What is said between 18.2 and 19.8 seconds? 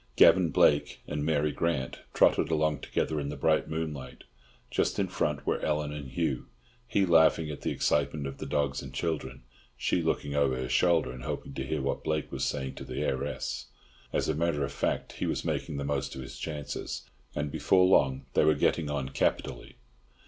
they were getting on capitally.